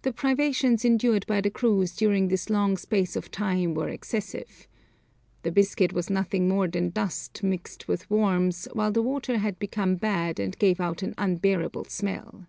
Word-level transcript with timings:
The 0.00 0.14
privations 0.14 0.82
endured 0.82 1.26
by 1.26 1.42
the 1.42 1.50
crews 1.50 1.94
during 1.94 2.28
this 2.28 2.48
long 2.48 2.78
space 2.78 3.16
of 3.16 3.30
time 3.30 3.74
were 3.74 3.90
excessive. 3.90 4.66
The 5.42 5.52
biscuit 5.52 5.92
was 5.92 6.08
nothing 6.08 6.48
more 6.48 6.66
than 6.68 6.88
dust 6.88 7.42
mixed 7.42 7.86
with 7.86 8.08
worms, 8.10 8.66
while 8.72 8.92
the 8.92 9.02
water 9.02 9.36
had 9.36 9.58
become 9.58 9.96
bad 9.96 10.40
and 10.40 10.58
gave 10.58 10.80
out 10.80 11.02
an 11.02 11.12
unbearable 11.18 11.84
smell. 11.84 12.46